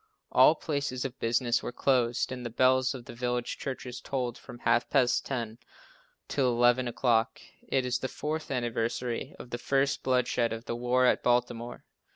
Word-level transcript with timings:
All 0.31 0.55
places 0.55 1.05
of 1.05 1.19
business 1.19 1.61
were 1.61 1.71
closed 1.71 2.31
and 2.31 2.43
the 2.43 2.49
bells 2.49 2.95
of 2.95 3.05
the 3.05 3.13
village 3.13 3.59
churches 3.59 4.01
tolled 4.01 4.35
from 4.35 4.57
half 4.57 4.89
past 4.89 5.27
ten 5.27 5.59
till 6.27 6.47
eleven 6.47 6.87
o'clock. 6.87 7.39
It 7.67 7.85
is 7.85 7.99
the 7.99 8.07
fourth 8.07 8.49
anniversary 8.49 9.35
of 9.37 9.51
the 9.51 9.59
first 9.59 10.01
bloodshed 10.01 10.53
of 10.53 10.65
the 10.65 10.75
war 10.75 11.05
at 11.05 11.21
Baltimore. 11.21 11.85